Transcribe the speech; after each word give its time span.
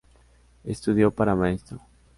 Estudió 0.63 1.11
para 1.11 1.35
maestro. 1.35 1.79